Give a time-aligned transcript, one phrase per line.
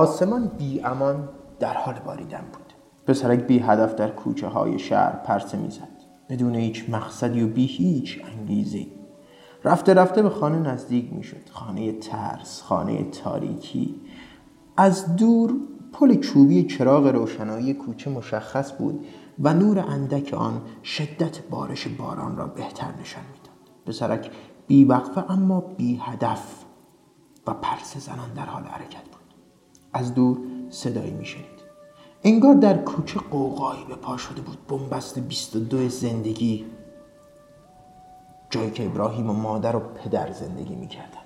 [0.00, 1.28] آسمان بی امان
[1.58, 2.72] در حال باریدن بود.
[3.06, 5.88] پسرک بی هدف در کوچه های شهر پرسه می‌زد
[6.28, 8.86] بدون هیچ مقصدی و بی هیچ انگیزه
[9.64, 14.00] رفته رفته به خانه نزدیک می‌شد خانه ترس خانه تاریکی.
[14.76, 15.54] از دور
[15.92, 19.06] پل چوبی چراغ روشنایی کوچه مشخص بود
[19.38, 24.30] و نور اندک آن شدت بارش باران را بهتر نشان می‌داد پسرک
[24.66, 26.64] بی وقفه اما بی هدف
[27.46, 29.19] و پرسه زنان در حال حرکت بود.
[29.92, 30.38] از دور
[30.70, 31.60] صدایی میشنید.
[32.24, 36.66] انگار در کوچه قوقایی به پا شده بود بنبست 22 زندگی.
[38.50, 41.20] جایی که ابراهیم و مادر و پدر زندگی می‌کردن.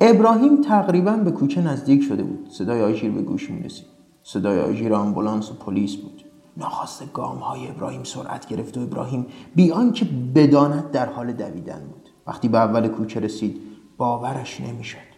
[0.00, 2.50] ابراهیم تقریبا به کوچه نزدیک شده بود.
[2.50, 3.86] صدای آژیر به گوش می‌رسید.
[4.22, 6.24] صدای آژیر آمبولانس و پلیس بود.
[6.56, 12.08] ناخواسته گام های ابراهیم سرعت گرفت و ابراهیم بی آنکه بداند در حال دویدن بود.
[12.26, 13.60] وقتی به اول کوچه رسید
[13.96, 15.11] باورش نمی‌شد.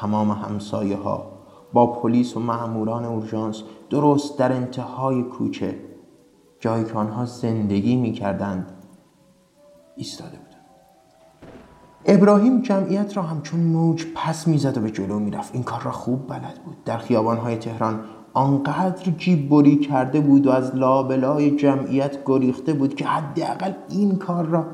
[0.00, 1.32] تمام همسایه ها
[1.72, 5.78] با پلیس و ماموران اورژانس درست در انتهای کوچه
[6.60, 8.72] جایی که آنها زندگی می‌کردند
[9.96, 10.46] ایستاده بودند.
[12.06, 15.54] ابراهیم جمعیت را همچون موج پس می‌زد و به جلو می‌رفت.
[15.54, 16.84] این کار را خوب بلد بود.
[16.84, 18.00] در خیابانهای تهران
[18.32, 24.44] آنقدر جیب بری کرده بود و از لابلای جمعیت گریخته بود که حداقل این کار
[24.46, 24.64] را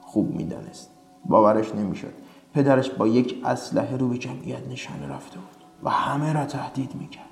[0.00, 0.90] خوب می‌دانست.
[1.24, 2.12] باورش نمی‌شد.
[2.56, 7.24] پدرش با یک اسلحه رو به جمعیت نشانه رفته بود و همه را تهدید می‌کرد.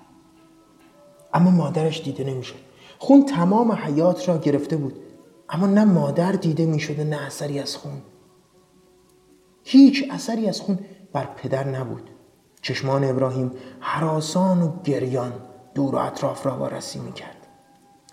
[1.35, 2.59] اما مادرش دیده نمی‌شد.
[2.99, 4.95] خون تمام حیات را گرفته بود.
[5.49, 8.03] اما نه مادر دیده می‌شد و نه اثری از خون.
[9.65, 10.79] هیچ اثری از خون
[11.13, 12.11] بر پدر نبود.
[12.63, 13.51] چشمان ابراهیم
[13.81, 15.33] حراسان و گریان
[15.75, 17.47] دور و اطراف را وارسی می‌کرد.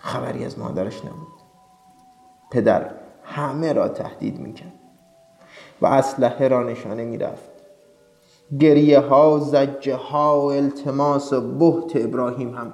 [0.00, 1.28] خبری از مادرش نبود.
[2.50, 2.94] پدر
[3.24, 4.81] همه را تهدید می‌کرد.
[5.82, 7.50] و اسلحه را نشانه می‌رفت.
[8.60, 12.72] گریه ها زجه ها و التماس و بهت ابراهیم هم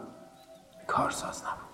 [0.86, 1.68] کارساز نبود.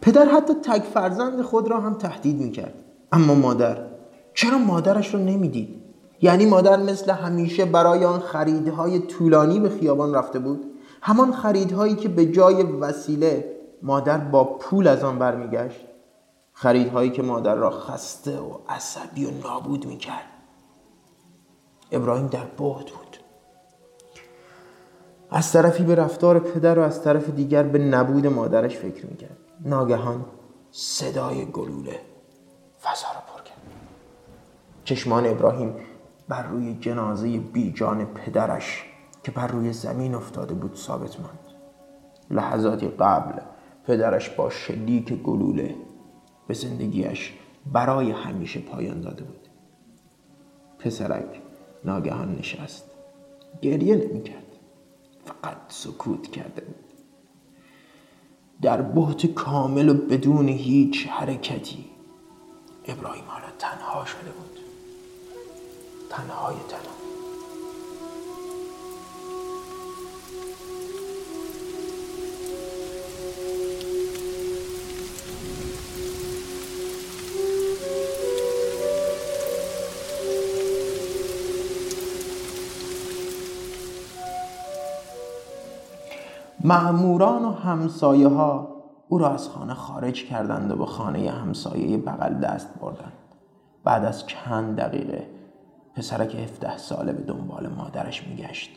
[0.00, 2.74] پدر حتی تک فرزند خود را هم تهدید می‌کرد.
[3.12, 3.86] اما مادر
[4.34, 5.82] چرا مادرش را نمی‌دید؟
[6.20, 10.64] یعنی مادر مثل همیشه برای آن خریدهای طولانی به خیابان رفته بود؟
[11.02, 15.86] همان خریدهایی که به جای وسیله مادر با پول از آن برمیگشت؟
[16.52, 20.24] خریدهایی که مادر را خسته و عصبی و نابود می‌کرد.
[21.92, 23.16] ابراهیم در بهت بود.
[25.30, 29.36] از طرفی به رفتار پدر و از طرف دیگر به نبود مادرش فکر می‌کرد.
[29.60, 30.24] ناگهان
[30.70, 32.00] صدای گلوله
[32.82, 33.58] فضا را پر کرد.
[34.84, 35.74] چشمان ابراهیم
[36.28, 38.84] بر روی جنازه بیجان پدرش
[39.22, 41.38] که بر روی زمین افتاده بود ثابت ماند.
[42.30, 43.40] لحظاتی قبل
[43.86, 45.74] پدرش با شلیک گلوله
[46.46, 47.32] به زندگیش
[47.72, 49.48] برای همیشه پایان داده بود.
[50.78, 51.40] پسرک
[51.84, 52.84] ناگهان نشست.
[53.62, 54.46] گریه نمی‌کرد.
[55.24, 56.84] فقط سکوت کرده بود.
[58.62, 61.84] در بحت کامل و بدون هیچ حرکتی
[62.84, 64.58] ابراهیم حالا تنها شده بود.
[66.10, 67.21] تنهای تنها.
[86.64, 88.68] معموران و همسایه ها
[89.08, 93.12] او را از خانه خارج کردند و به خانه همسایه بغل دست بردند.
[93.84, 95.26] بعد از چند دقیقه
[95.94, 98.70] پسرک 17 ساله به دنبال مادرش میگشت.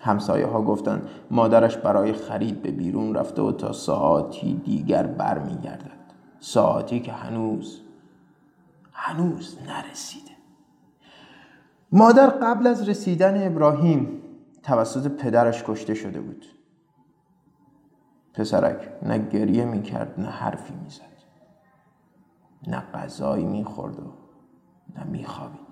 [0.00, 5.98] همسایه ها گفتند مادرش برای خرید به بیرون رفته و تا ساعتی دیگر برمیگردد.
[6.40, 7.80] ساعتی که هنوز
[8.92, 10.30] هنوز نرسیده.
[11.92, 14.17] مادر قبل از رسیدن ابراهیم
[14.68, 16.46] توسط پدرش کشته شده بود.
[18.34, 21.02] پسرک نه گریه می‌کرد نه حرفی می‌زد.
[22.66, 24.12] نه غذایی می‌خورد و
[24.96, 25.68] نه میخوابید.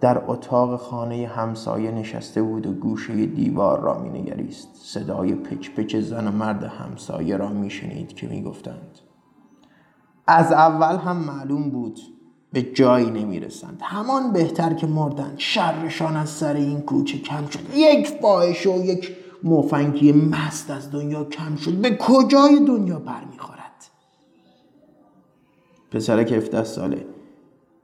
[0.00, 4.68] در اتاق خانه همسایه نشسته بود و گوشه دیوار را مینگریست.
[4.74, 8.98] صدای پچ پچ زن و مرد همسایه را میشنید که می‌گفتند
[10.26, 12.00] از اول هم معلوم بود
[12.54, 13.80] به جایی نمی‌رسند.
[13.82, 19.16] همان بهتر که مردند شرشان از سر این کوچه کم شد یک فاحشه و یک
[19.44, 21.72] مفنگی مست از دنیا کم شد.
[21.72, 23.54] به کجای دنیا برمیخورد
[25.90, 27.06] پسرک 17 ساله.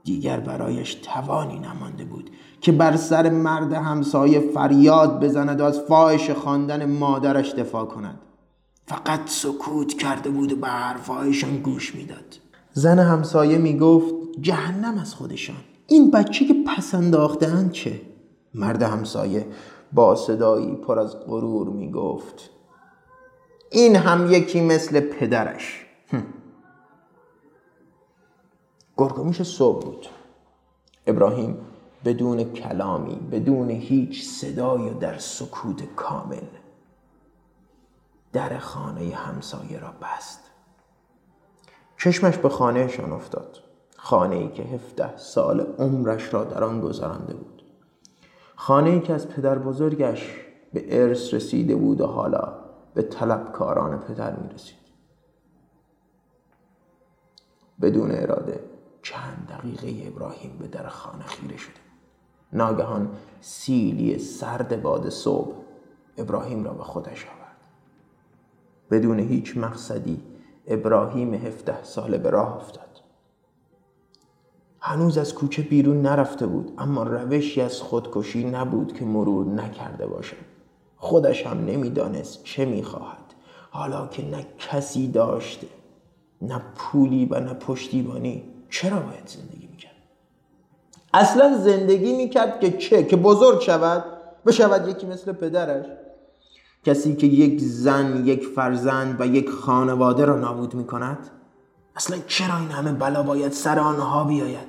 [0.04, 2.30] دیگر برایش توانی نمانده بود
[2.60, 8.18] که بر سر مرد همسایه فریاد بزند و از فاحش خواندن مادرش دفاع کند.
[8.86, 12.38] فقط سکوت کرده بود و به حرفهایشان گوش می‌داد.
[12.72, 15.56] زن همسایه می‌گفت جهنم از خودشان.
[15.86, 18.00] این بچه که پس انداختن چه؟
[18.54, 19.46] مرد همسایه
[19.92, 22.50] با صدایی پر از غرور می گفت
[23.70, 25.86] این هم یکی مثل پدرش.
[28.96, 30.06] گرگومیش صبح بود.
[31.06, 31.58] ابراهیم
[32.04, 36.46] بدون کلامی بدون هیچ صدایی در سکوت کامل
[38.32, 40.40] در خانه همسایه را بست.
[41.98, 43.69] چشمش به خانهشان افتاد.
[44.02, 47.62] خانه ای که هفته سال عمرش را در آن گذرانده بود.
[48.56, 50.36] خانه ای که از پدر بزرگش
[50.72, 52.52] به ارث رسیده بود و حالا
[52.94, 54.76] به طلبکاران پدر می رسید
[57.82, 58.64] بدون اراده
[59.02, 61.80] چند دقیقه ابراهیم به در خانه خیره شده.
[62.52, 63.08] ناگهان
[63.40, 65.54] سیلی سرد باد صبح
[66.16, 67.56] ابراهیم را به خودش آورد.
[68.90, 70.22] بدون هیچ مقصدی
[70.66, 72.99] ابراهیم هفته ساله به راه افتاد.
[74.80, 80.36] هنوز از کوچه بیرون نرفته بود اما روشی از خودکشی نبود که مرور نکرده باشد.
[80.96, 83.34] خودش هم نمی‌دانست چه می‌خواهد.
[83.70, 85.66] حالا که نه کسی داشته
[86.42, 89.92] نه پولی و نه پشتیبانی چرا باید زندگی می‌کرد؟
[91.14, 94.04] اصلا زندگی می‌کرد که چه؟ که بزرگ شود؟
[94.46, 95.86] بشود یکی مثل پدرش؟
[96.84, 101.30] کسی که یک زن یک فرزند و یک خانواده را نابود می‌کند؟
[102.00, 104.68] اصلا چرا این همه بلا باید سر آنها بیاید؟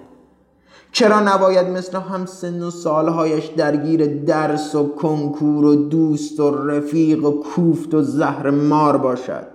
[0.91, 7.25] چرا نباید مثل هم سن و سالهایش درگیر درس و کنکور و دوست و رفیق
[7.25, 9.47] و کوفت و زهر مار باشد؟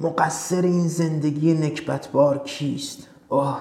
[0.00, 3.60] مقصر این زندگی نکبتبار کیست؟ اوه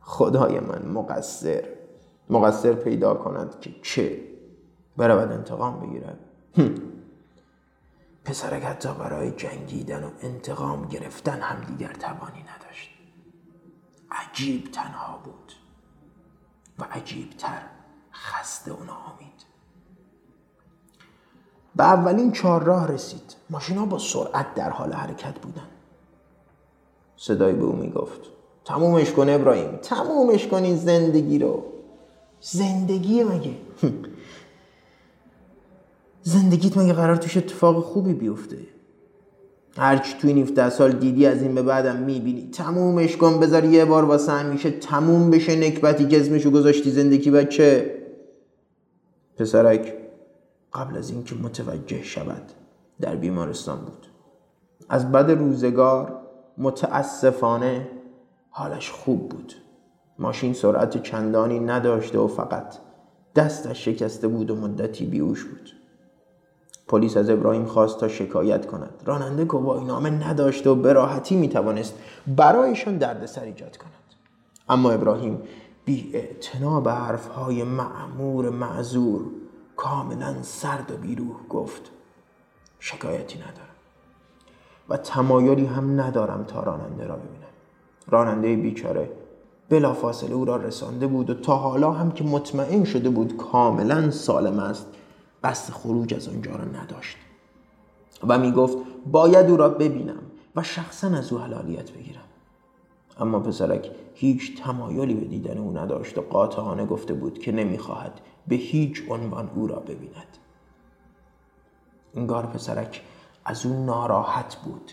[0.00, 1.64] خدای من مقصر.
[2.30, 4.20] مقصر پیدا کند که چه؟
[4.96, 6.18] برود انتقام بگیرد.
[8.26, 12.90] پسرک حتی برای جنگیدن و انتقام گرفتن هم دیگر توانی نداشت.
[14.10, 15.52] عجیب تنها بود
[16.78, 17.62] و عجیبتر
[18.12, 19.46] خسته و ناامید.
[21.76, 23.36] به اولین چهارراه رسید.
[23.50, 25.68] ماشینا با سرعت در حال حرکت بودن.
[27.16, 28.20] صدای به او می‌گفت
[28.64, 31.64] تمومش کن ابراهیم تمومش کن این زندگی رو.
[32.40, 33.54] زندگی مگه؟
[36.28, 38.58] زندگیت مگه قرار توش اتفاق خوبی بیفته؟
[39.76, 42.50] هرچی توی این 17 سال دیدی از این به بعدم می‌بینی.
[42.50, 47.94] تمومش کن بذار یه بار واسه همیشه تموم بشه نکبتی اسمشو گذاشتی زندگی بچه.
[49.36, 49.94] پسرک
[50.74, 52.52] قبل از اینکه متوجه شود
[53.00, 54.06] در بیمارستان بود.
[54.88, 56.20] از بد روزگار
[56.58, 57.88] متاسفانه
[58.50, 59.52] حالش خوب بود.
[60.18, 62.76] ماشین سرعت چندانی نداشته و فقط
[63.36, 65.85] دستش شکسته بود و مدتی بیوش بود.
[66.88, 69.02] پلیس از ابراهیم خواست تا شکایت کند.
[69.04, 71.94] راننده گواهی نامه نداشته و به راحتی می‌توانست
[72.26, 73.92] برایشان دردسر ایجاد کند.
[74.68, 75.42] اما ابراهیم
[75.84, 76.12] بی
[76.84, 79.24] به حرفهای معمور معذور
[79.76, 81.90] کاملا سرد و بیروح گفت
[82.80, 83.76] شکایتی ندارم
[84.88, 87.46] و تمایلی هم ندارم تا راننده را ببینم.
[88.08, 89.10] راننده بیچاره
[89.68, 94.58] بلافاصله او را رسانده بود و تا حالا هم که مطمئن شده بود کاملا سالم
[94.58, 94.86] است
[95.44, 97.16] قصد خروج از آنجا را نداشت.
[98.28, 100.22] و می گفت باید او را ببینم
[100.56, 102.24] و شخصا از او حلالیت بگیرم.
[103.20, 108.56] اما پسرک هیچ تمایلی به دیدن او نداشت و قاطعانه گفته بود که نمی‌خواهد به
[108.56, 110.38] هیچ عنوان او را ببیند.
[112.14, 113.02] انگار پسرک
[113.44, 114.92] از او ناراحت بود.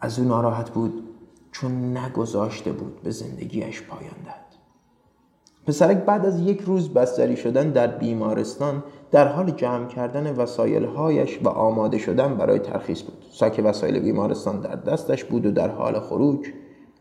[0.00, 1.08] از او ناراحت بود
[1.52, 4.43] چون نگذاشته بود به زندگیش پایان دهد
[5.66, 11.48] پسرک بعد از یک روز بستری شدن در بیمارستان در حال جمع کردن وسایلهایش و
[11.48, 13.24] آماده شدن برای ترخیص بود.
[13.30, 16.46] ساک وسایل بیمارستان در دستش بود و در حال خروج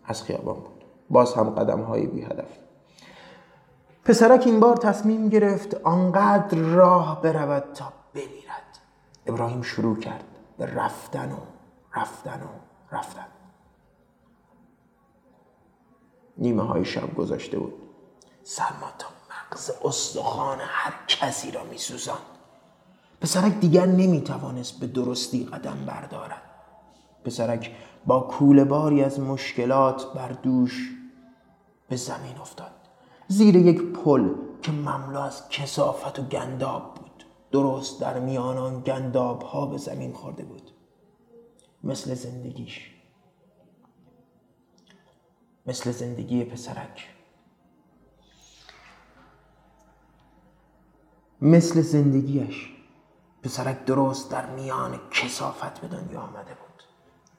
[0.05, 0.83] از خیابان بود.
[1.09, 2.57] باز هم قدم های بی هدف
[4.05, 8.79] پسرک این بار تصمیم گرفت آنقدر راه برود تا بمیرد.
[9.27, 10.23] ابراهیم شروع کرد
[10.57, 11.37] به رفتن و
[11.99, 13.25] رفتن و رفتن.
[16.37, 17.82] نیمه های شب گذاشته بود.
[18.43, 22.19] سرما تا مغز استخوان هر کسی را میسوزاند.
[23.21, 26.41] پسرک دیگر نمی‌توانست به درستی قدم بردارد.
[27.25, 30.91] پسرک با کوله باری از مشکلات بر دوش
[31.89, 32.71] به زمین افتاد.
[33.27, 34.29] زیر یک پل
[34.61, 37.25] که مملو از کسافت و گنداب بود.
[37.51, 40.71] درست در میان آن گنداب ها به زمین خورده بود.
[41.83, 42.91] مثل زندگیش.
[45.65, 47.09] مثل زندگی پسرک.
[51.45, 52.71] مثل زندگیش.
[53.43, 56.83] پسرک درست در میان کسافت به دنیا آمده بود.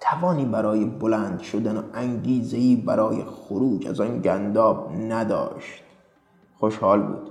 [0.00, 5.82] توانی برای بلند شدن و انگیزهای برای خروج از آن گنداب نداشت.
[6.58, 7.30] خوشحال بود.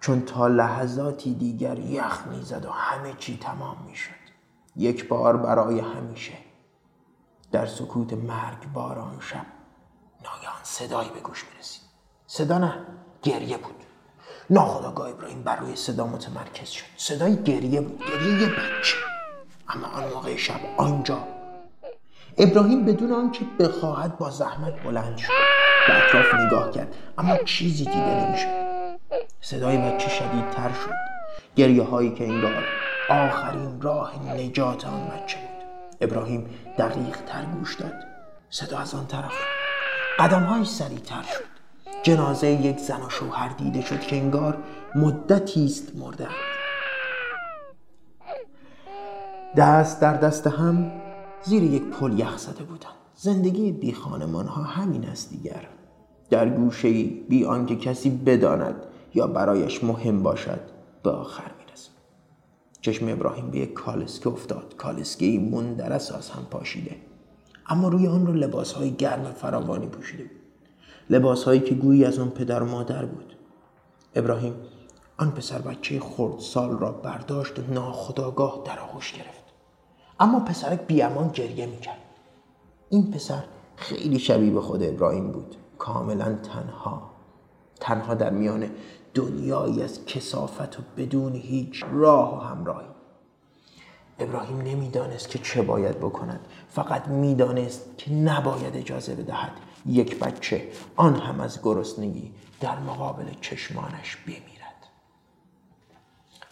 [0.00, 4.10] چون تا لحظاتی دیگر یخ می‌زد و همه چی تمام می‌شد.
[4.76, 6.38] یک بار برای همیشه.
[7.52, 9.46] در سکوت مرگ باران شب
[10.24, 11.82] ناگهان صدایی به گوش می‌رسید.
[12.26, 12.86] صدا نه
[13.22, 13.79] گریه بود.
[14.50, 16.84] ناخداگاه ابراهیم بر روی صدا متمرکز شد.
[16.96, 17.98] صدای گریه بود.
[17.98, 18.96] گریه بچه.
[19.68, 21.18] اما آن موقع شب آنجا.
[22.38, 25.32] ابراهیم بدون آنکه بخواهد با زحمت بلند شد.
[25.88, 26.94] به اطراف نگاه کرد.
[27.18, 28.48] اما چیزی دیده نمی‌شد.
[29.40, 30.94] صدای بچه شدیدتر شد.
[31.56, 32.64] گریه هایی که انگار
[33.08, 35.66] آخرین راه نجات آن بچه بود.
[36.00, 37.94] ابراهیم دقیق تر گوش داد.
[38.50, 39.34] صدا از آن طرف.
[40.18, 41.59] قدم های سریعتر شد.
[42.02, 44.58] جنازه یک زن و شوهر دیده شد که انگار
[44.94, 46.28] مدتی است مرده
[49.56, 50.92] دست در دست هم
[51.42, 52.94] زیر یک پل یخ زده بودند.
[53.14, 55.68] زندگی بی خانمان ها همین است دیگر.
[56.30, 58.74] در گوشه بی آنکه کسی بداند
[59.14, 60.60] یا برایش مهم باشد
[61.02, 61.90] به آخر می‌رسد
[62.80, 64.74] چشم ابراهیم به یک کالسکه افتاد.
[64.76, 66.96] کالسکه مندرس از هم پاشیده.
[67.66, 70.39] اما روی آن رو لباس های گرم فراوانی پوشیده بود.
[71.10, 73.36] لباس هایی که گویی از آن پدر و مادر بود.
[74.14, 74.54] ابراهیم
[75.16, 76.00] آن پسر بچه
[76.38, 79.44] سال را برداشت و ناخداگاه در آغوش گرفت.
[80.20, 81.98] اما پسرک بیامان گریه می‌کرد.
[82.90, 83.44] این پسر
[83.76, 85.56] خیلی شبیه به خود ابراهیم بود.
[85.78, 87.10] کاملا تنها.
[87.80, 88.70] تنها در میان
[89.14, 92.86] دنیایی از کسافت و بدون هیچ راه و همراهی.
[94.18, 96.40] ابراهیم نمی‌دانست که چه باید بکند.
[96.68, 99.52] فقط می‌دانست که نباید اجازه بدهد.
[99.86, 104.86] یک بچه آن هم از گرسنگی در مقابل چشمانش بمیرد.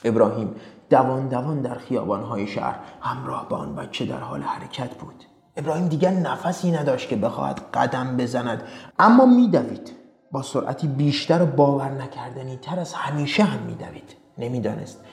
[0.05, 0.55] ابراهیم
[0.91, 5.25] دوان دوان در خیابانهای شهر همراه با آن بچه در حال حرکت بود.
[5.57, 8.63] ابراهیم دیگر نفسی نداشت که بخواهد قدم بزند.
[8.99, 9.93] اما میدوید.
[10.33, 14.17] با سرعتی بیشتر و باور نکردنی تر از همیشه هم میدوید.
[14.39, 15.05] نمی‌دانست.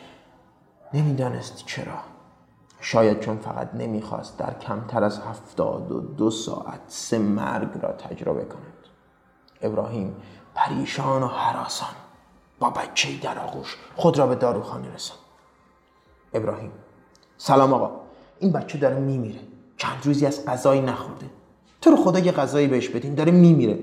[0.93, 2.14] نمی‌دانست چرا.
[2.87, 8.45] شاید چون فقط نمی‌خواست در کمتر از هفتاد و دو ساعت سه مرگ را تجربه
[8.45, 8.73] کند.
[9.61, 10.15] ابراهیم
[10.55, 11.95] پریشان و حراسان
[12.59, 15.19] با بچه در آغوش خود را به داروخانه رساند.
[16.33, 16.71] ابراهیم
[17.37, 17.91] سلام آقا.
[18.39, 19.39] این بچه داره میمیره.
[19.77, 21.29] چند روزی از غذایی نخورده.
[21.81, 23.79] تو رو خدا یه غذایی بهش بدین داره میمیره.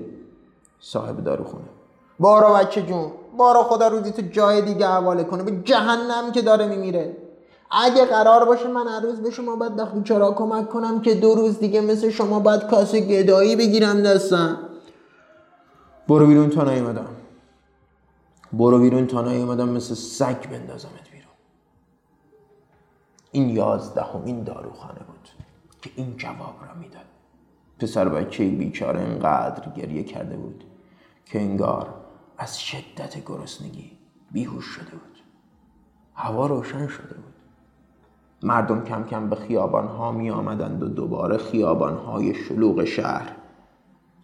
[0.79, 1.65] صاحب داروخونه
[2.19, 3.11] بارا بچه جون.
[3.37, 5.43] بارا خدا روزی تو جای دیگه حواله کنه.
[5.43, 7.22] به جهنم که داره میمیره.
[7.73, 11.35] اگه قرار باشه من هر روز به شما باید دخل چرا کمک کنم که دو
[11.35, 14.57] روز دیگه مثل شما باید کاسه گدایی بگیرم دستم؟
[16.07, 17.07] برو بیرون تا نیومدم.
[18.53, 21.33] برو بیرون تا نیومدم مثل سگ بندازمت بیرون.
[23.31, 25.29] این یازدهمین داروخانه بود
[25.81, 27.05] که این جواب را می‌داد.
[27.79, 30.63] پسر بچه بیچاره انقدر گریه کرده بود
[31.25, 31.93] که انگار
[32.37, 33.91] از شدت گرسنگی
[34.31, 35.19] بیهوش شده بود.
[36.15, 37.32] هوا روشن شده بود.
[38.43, 43.35] مردم کم کم به خیابان ها می آمدند و دوباره خیابان های شلوغ شهر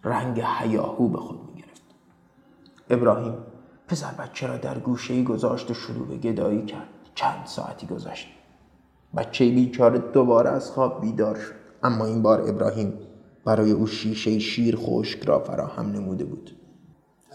[0.04, 1.82] رنگ حیاهو به خود می گرفت
[2.90, 3.34] ابراهیم
[3.90, 6.88] پسر بچه را در گوشه گذاشت و شروع به گدایی کرد.
[7.14, 8.28] چند ساعتی گذشت.
[9.16, 11.54] بچه بیچاره دوباره از خواب بیدار شد.
[11.82, 12.92] اما این بار ابراهیم
[13.44, 16.50] برای او شیشه شیر خشک را فراهم نموده بود.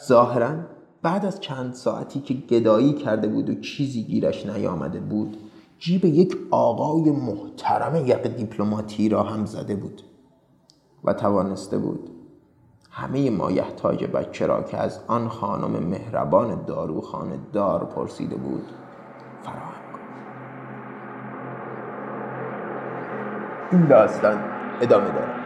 [0.07, 0.55] ظاهرا
[1.01, 5.37] بعد از چند ساعتی که گدایی کرده بود و چیزی گیرش نیامده بود
[5.79, 10.01] جیب یک آقای محترم یک دیپلماتی را هم زده بود
[11.03, 12.10] و توانسته بود
[12.91, 18.72] همه مایحتاج بچه را که از آن خانم مهربان داروخانه دار پرسیده بود
[19.44, 20.01] فراهم کند.
[23.72, 24.44] این داستان
[24.82, 25.44] ادامه دارد.